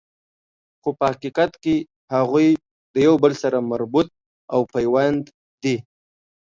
[0.81, 1.75] خو په حقیقت کی
[2.15, 2.47] هغوی
[3.05, 4.07] یو د بل سره مربوط
[4.53, 5.23] او پیوند
[5.63, 5.75] دي